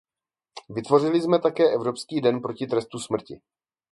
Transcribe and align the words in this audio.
Vytvořili 0.69 1.21
jsme 1.21 1.41
také 1.41 1.63
Evropský 1.73 2.21
den 2.21 2.41
proti 2.41 2.67
trestu 2.67 2.99
smrti. 2.99 3.41